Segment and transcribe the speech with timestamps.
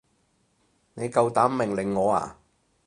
[0.95, 2.39] 你夠膽命令我啊？